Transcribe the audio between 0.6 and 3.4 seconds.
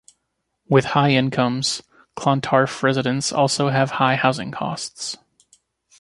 With high incomes, Clontarf residents